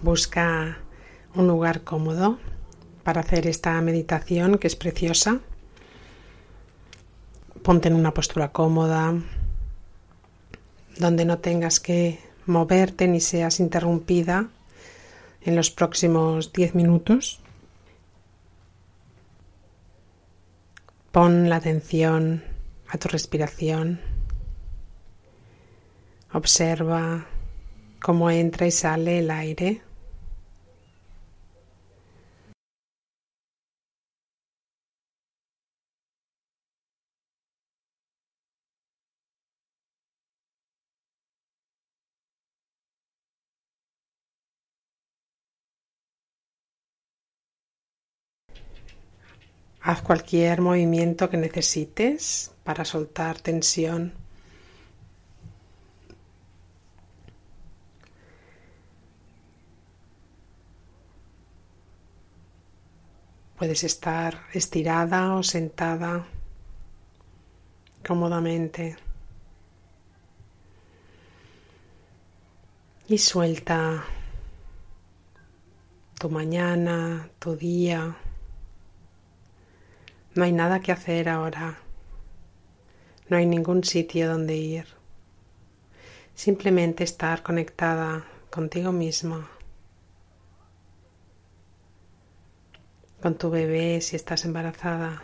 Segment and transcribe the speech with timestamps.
[0.00, 0.78] Busca
[1.34, 2.38] un lugar cómodo
[3.04, 5.40] para hacer esta meditación que es preciosa.
[7.62, 9.14] Ponte en una postura cómoda
[10.98, 14.48] donde no tengas que moverte ni seas interrumpida
[15.42, 17.40] en los próximos 10 minutos.
[21.12, 22.42] Pon la atención
[22.88, 24.00] a tu respiración.
[26.32, 27.26] Observa
[28.02, 29.80] cómo entra y sale el aire.
[49.80, 54.21] Haz cualquier movimiento que necesites para soltar tensión.
[63.62, 66.26] Puedes estar estirada o sentada
[68.04, 68.96] cómodamente.
[73.06, 74.02] Y suelta
[76.18, 78.16] tu mañana, tu día.
[80.34, 81.78] No hay nada que hacer ahora.
[83.28, 84.86] No hay ningún sitio donde ir.
[86.34, 89.51] Simplemente estar conectada contigo misma.
[93.22, 95.22] Con tu bebé si estás embarazada.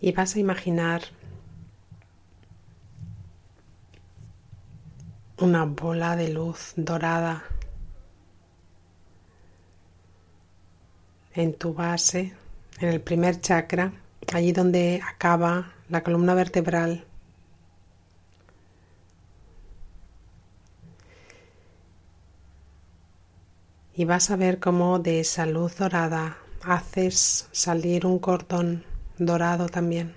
[0.00, 1.02] Y vas a imaginar
[5.38, 7.44] una bola de luz dorada
[11.34, 12.34] en tu base,
[12.80, 13.92] en el primer chakra,
[14.32, 17.04] allí donde acaba la columna vertebral.
[23.94, 28.84] Y vas a ver cómo de esa luz dorada haces salir un cordón
[29.18, 30.14] dorado también,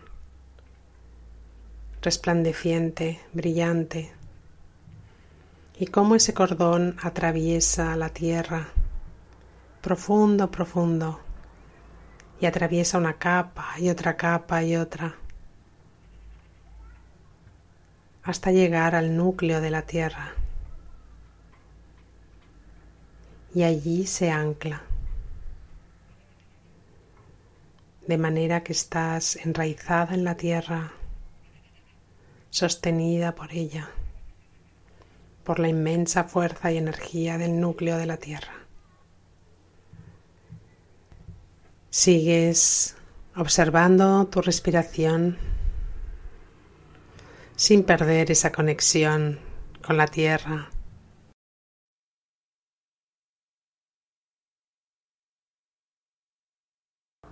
[2.01, 4.11] resplandeciente, brillante,
[5.77, 8.67] y cómo ese cordón atraviesa la tierra,
[9.81, 11.21] profundo, profundo,
[12.41, 15.15] y atraviesa una capa y otra capa y otra
[18.29, 20.33] hasta llegar al núcleo de la Tierra.
[23.55, 24.83] Y allí se ancla,
[28.05, 30.91] de manera que estás enraizada en la Tierra,
[32.51, 33.89] sostenida por ella,
[35.43, 38.58] por la inmensa fuerza y energía del núcleo de la Tierra.
[41.91, 42.95] Sigues
[43.35, 45.37] observando tu respiración
[47.55, 49.39] sin perder esa conexión
[49.81, 50.69] con la tierra.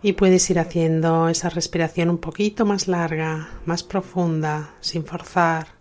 [0.01, 5.76] Y puedes ir haciendo esa respiración un poquito más larga, más profunda, sin forzar.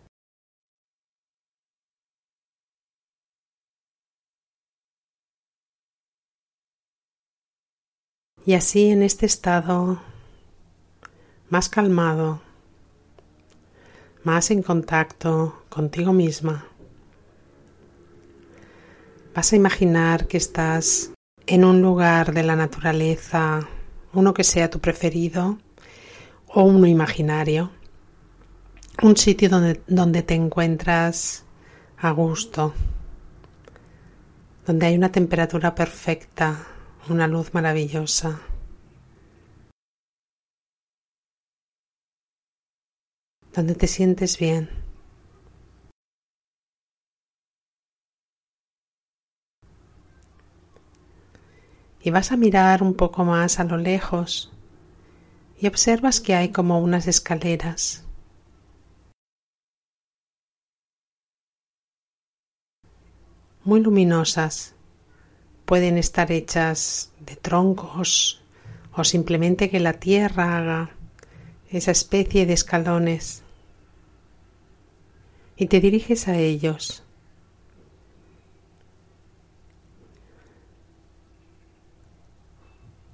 [8.46, 10.00] Y así en este estado
[11.50, 12.40] más calmado,
[14.22, 16.64] más en contacto contigo misma.
[19.34, 21.10] Vas a imaginar que estás
[21.48, 23.66] en un lugar de la naturaleza,
[24.12, 25.58] uno que sea tu preferido
[26.46, 27.72] o uno imaginario,
[29.02, 31.44] un sitio donde, donde te encuentras
[31.98, 32.74] a gusto,
[34.64, 36.75] donde hay una temperatura perfecta,
[37.10, 38.40] una luz maravillosa.
[43.56, 44.68] donde te sientes bien.
[52.02, 54.52] Y vas a mirar un poco más a lo lejos
[55.58, 58.04] y observas que hay como unas escaleras.
[63.64, 64.75] Muy luminosas.
[65.66, 68.40] Pueden estar hechas de troncos
[68.94, 70.90] o simplemente que la tierra haga
[71.70, 73.42] esa especie de escalones
[75.56, 77.02] y te diriges a ellos.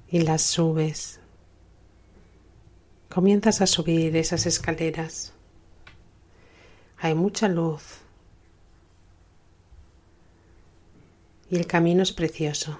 [0.08, 1.20] Y las subes.
[3.08, 5.32] Comienzas a subir esas escaleras.
[6.99, 8.01] Hay mucha luz.
[11.52, 12.78] Y el camino es precioso.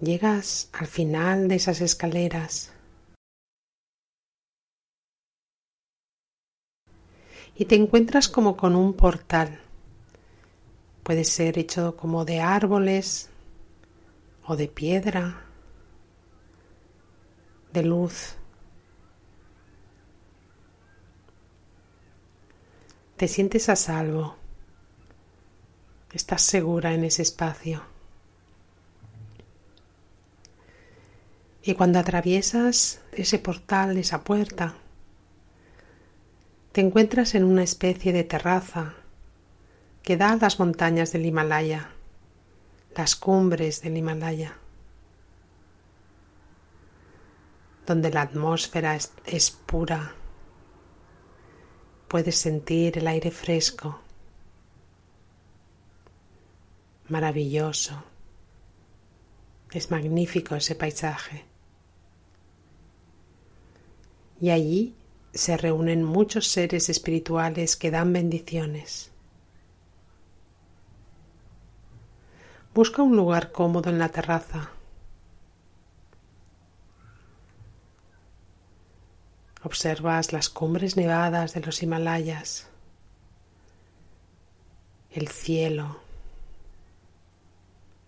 [0.00, 2.72] Llegas al final de esas escaleras
[7.56, 9.60] y te encuentras como con un portal.
[11.02, 13.30] Puede ser hecho como de árboles
[14.46, 15.42] o de piedra,
[17.72, 18.36] de luz.
[23.22, 24.34] Te sientes a salvo.
[26.12, 27.80] Estás segura en ese espacio.
[31.62, 34.74] Y cuando atraviesas ese portal, esa puerta,
[36.72, 38.94] te encuentras en una especie de terraza
[40.02, 41.90] que da a las montañas del Himalaya,
[42.96, 44.56] las cumbres del Himalaya,
[47.86, 50.12] donde la atmósfera es, es pura.
[52.12, 53.98] Puedes sentir el aire fresco,
[57.08, 58.04] maravilloso.
[59.70, 61.46] Es magnífico ese paisaje.
[64.42, 64.94] Y allí
[65.32, 69.10] se reúnen muchos seres espirituales que dan bendiciones.
[72.74, 74.70] Busca un lugar cómodo en la terraza.
[79.64, 82.66] Observas las cumbres nevadas de los Himalayas,
[85.10, 86.00] el cielo,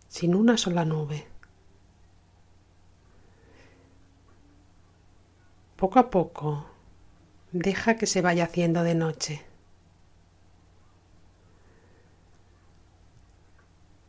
[0.08, 1.28] sin una sola nube.
[5.76, 6.66] Poco a poco,
[7.52, 9.44] deja que se vaya haciendo de noche.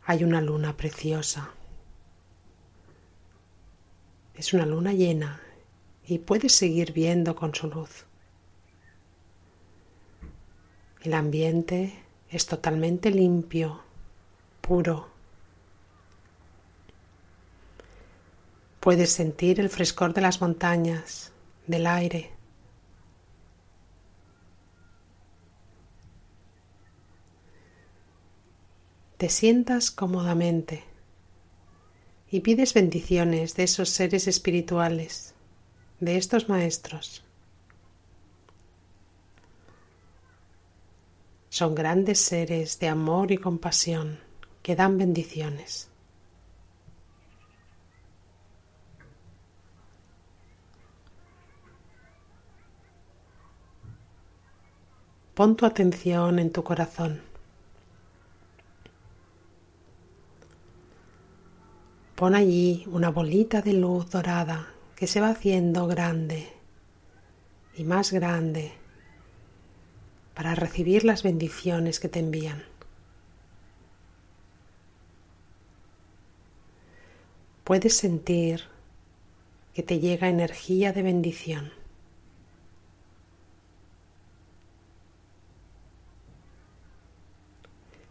[0.03, 1.51] Hay una luna preciosa.
[4.33, 5.44] Es una luna llena
[6.07, 8.05] y puedes seguir viendo con su luz.
[11.01, 11.93] El ambiente
[12.29, 13.81] es totalmente limpio,
[14.61, 15.07] puro.
[18.79, 21.31] Puedes sentir el frescor de las montañas
[21.67, 22.31] del aire.
[29.17, 30.83] Te sientas cómodamente
[32.29, 35.34] y pides bendiciones de esos seres espirituales,
[35.99, 37.23] de estos maestros.
[41.49, 44.19] Son grandes seres de amor y compasión
[44.61, 45.89] que dan bendiciones.
[55.33, 57.21] Pon tu atención en tu corazón.
[62.15, 64.74] Pon allí una bolita de luz dorada
[65.07, 66.47] se va haciendo grande
[67.75, 68.73] y más grande
[70.33, 72.63] para recibir las bendiciones que te envían.
[77.63, 78.63] Puedes sentir
[79.73, 81.71] que te llega energía de bendición.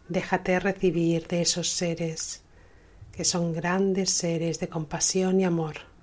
[0.09, 2.43] Déjate recibir de esos seres
[3.13, 5.94] que son grandes seres de compasión y amor.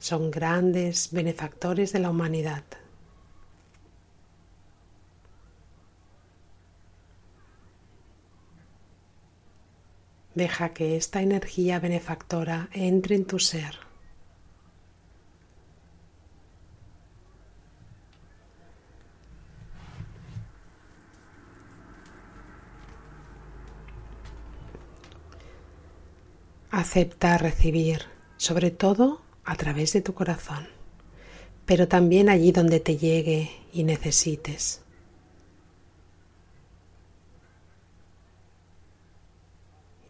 [0.00, 2.64] Son grandes benefactores de la humanidad.
[10.34, 13.78] Deja que esta energía benefactora entre en tu ser.
[26.70, 28.06] Acepta recibir,
[28.38, 30.68] sobre todo a través de tu corazón,
[31.66, 34.80] pero también allí donde te llegue y necesites.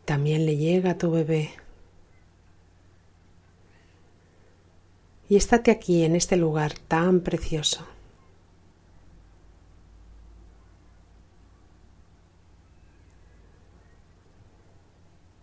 [0.04, 1.52] También le llega a tu bebé.
[5.30, 7.86] Y estate aquí en este lugar tan precioso.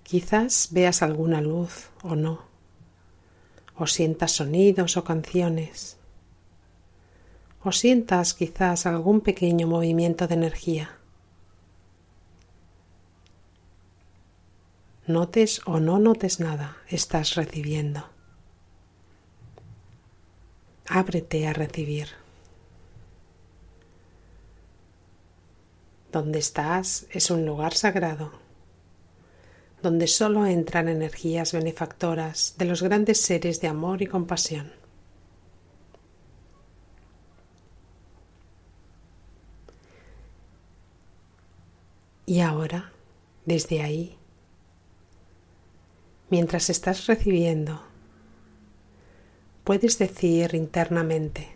[0.03, 2.56] Quizás veas alguna luz o no,
[3.77, 5.97] o sientas sonidos o canciones,
[7.63, 10.97] o sientas quizás algún pequeño movimiento de energía.
[15.07, 18.03] notes o no notes nada, estás recibiendo.
[20.87, 22.09] Ábrete a recibir.
[26.11, 28.31] Donde estás es un lugar sagrado,
[29.87, 34.73] donde solo entran energías benefactoras de los grandes seres de amor y compasión.
[42.25, 42.91] Y ahora,
[43.45, 44.17] desde ahí,
[46.29, 47.81] mientras estás recibiendo,
[49.63, 51.47] puedes decir internamente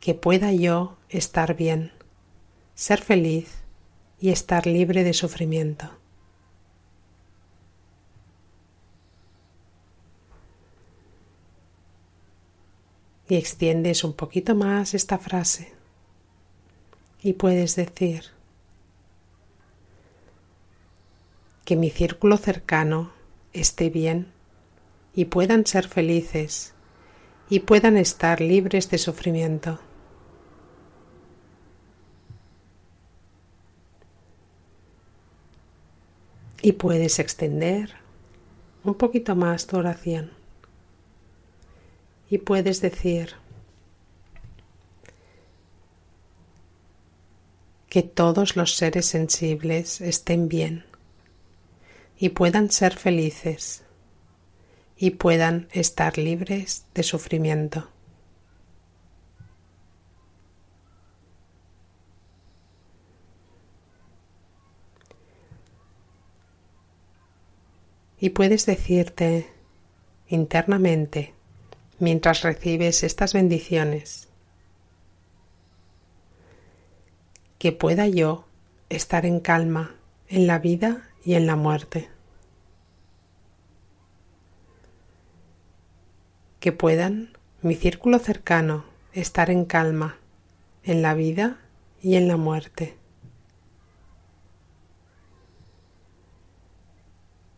[0.00, 1.92] que pueda yo estar bien,
[2.74, 3.65] ser feliz
[4.20, 5.90] y estar libre de sufrimiento.
[13.28, 15.74] Y extiendes un poquito más esta frase
[17.22, 18.24] y puedes decir
[21.64, 23.10] que mi círculo cercano
[23.52, 24.28] esté bien
[25.12, 26.72] y puedan ser felices
[27.50, 29.80] y puedan estar libres de sufrimiento.
[36.66, 37.92] Y puedes extender
[38.82, 40.32] un poquito más tu oración.
[42.28, 43.34] Y puedes decir,
[47.88, 50.84] que todos los seres sensibles estén bien
[52.18, 53.84] y puedan ser felices
[54.96, 57.88] y puedan estar libres de sufrimiento.
[68.18, 69.50] Y puedes decirte
[70.28, 71.34] internamente,
[71.98, 74.28] mientras recibes estas bendiciones,
[77.58, 78.44] que pueda yo
[78.88, 79.94] estar en calma
[80.28, 82.08] en la vida y en la muerte.
[86.60, 90.16] Que puedan mi círculo cercano estar en calma
[90.84, 91.58] en la vida
[92.02, 92.96] y en la muerte.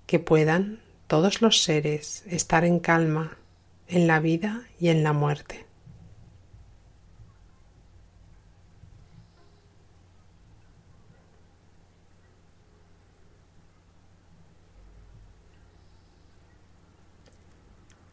[0.08, 3.36] Que puedan todos los seres estar en calma
[3.88, 5.66] en la vida y en la muerte.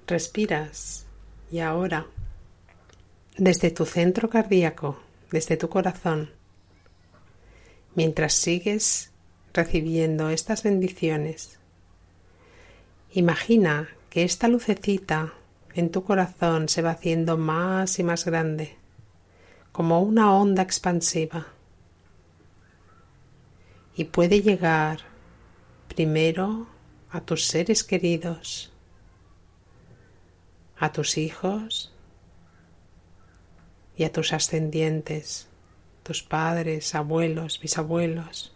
[0.06, 1.06] Respiras
[1.50, 2.08] y ahora,
[3.38, 5.00] desde tu centro cardíaco,
[5.32, 6.30] desde tu corazón,
[7.96, 9.12] mientras sigues
[9.54, 11.58] recibiendo estas bendiciones,
[13.16, 15.34] imagina que esta lucecita
[15.74, 18.76] en tu corazón se va haciendo más y más grande,
[19.72, 21.48] como una onda expansiva,
[23.96, 25.00] y puede llegar
[25.88, 26.68] primero
[27.10, 28.74] a tus seres queridos,
[30.78, 31.94] a tus hijos
[33.96, 35.48] y a tus ascendientes,
[36.04, 38.55] tus padres, abuelos, bisabuelos.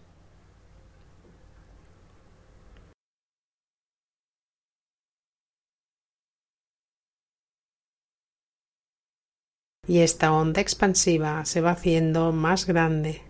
[9.89, 13.24] Y esta onda expansiva se va haciendo más grande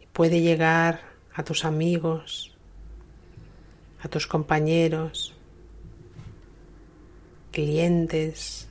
[0.00, 1.00] y puede llegar
[1.34, 2.56] a tus amigos,
[4.00, 5.34] a tus compañeros,
[7.52, 8.70] clientes.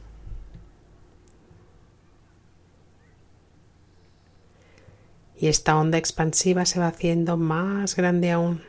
[5.39, 8.63] Y esta onda expansiva se va haciendo más grande aún.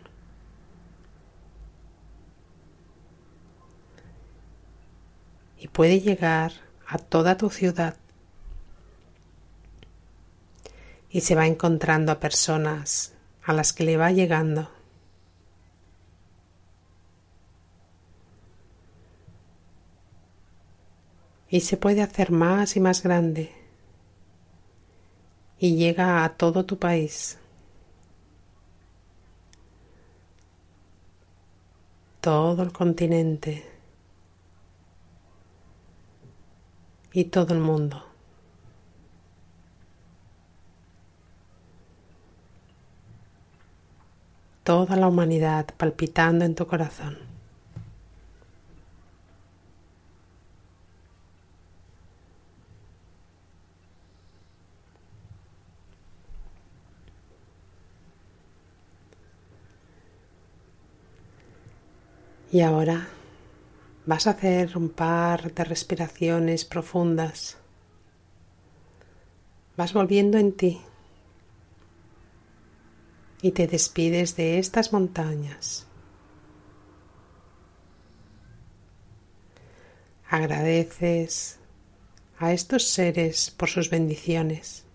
[5.59, 7.97] Y puede llegar a toda tu ciudad.
[11.11, 13.15] Y se va encontrando a personas
[13.45, 14.71] a las que le va llegando.
[21.49, 23.53] y se puede hacer más y más grande
[25.61, 27.39] y llega a todo tu país.
[32.27, 33.65] todo el continente
[37.17, 38.05] y todo el mundo.
[44.65, 47.17] Toda la humanidad palpitando en tu corazón.
[62.53, 63.09] Y ahora
[64.07, 67.59] vas a hacer un par de respiraciones profundas.
[69.77, 70.81] Vas volviendo en ti.
[73.43, 75.87] y te despides de estas montañas.
[80.29, 81.59] Agradeces
[82.39, 84.86] a estos seres por sus bendiciones.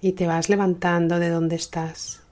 [0.00, 2.22] Y te vas levantando de donde estás.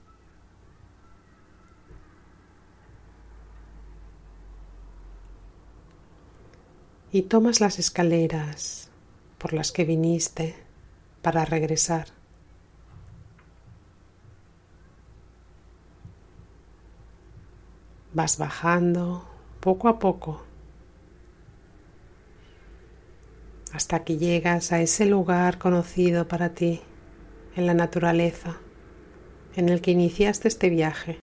[7.11, 8.89] Y tomas las escaleras
[9.37, 10.55] por las que viniste
[11.21, 12.07] para regresar.
[18.13, 19.27] Vas bajando
[19.59, 20.43] poco a poco
[23.73, 26.81] hasta que llegas a ese lugar conocido para ti
[27.55, 28.59] en la naturaleza
[29.55, 31.19] en el que iniciaste este viaje.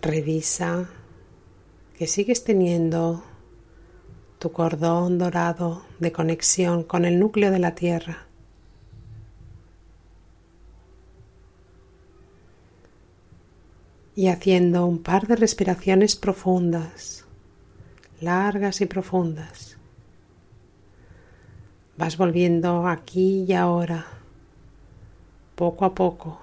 [0.00, 0.90] Revisa
[1.96, 3.24] que sigues teniendo
[4.38, 8.26] tu cordón dorado de conexión con el núcleo de la Tierra.
[14.16, 17.23] y haciendo un par de respiraciones profundas,
[18.20, 19.76] largas y profundas.
[21.96, 24.06] Vas volviendo aquí y ahora,
[25.54, 26.40] poco a poco.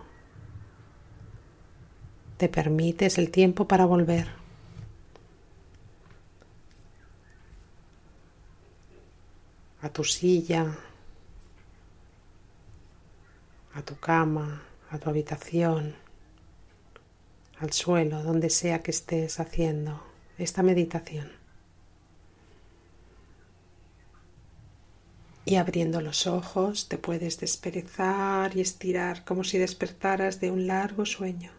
[2.37, 4.27] Te permites el tiempo para volver.
[9.81, 10.77] A tu silla,
[13.73, 15.95] a tu cama, a tu habitación
[17.61, 20.01] al suelo, donde sea que estés haciendo
[20.39, 21.40] esta meditación.
[25.45, 31.05] Y abriendo los ojos te puedes desperezar y estirar como si despertaras de un largo
[31.05, 31.51] sueño.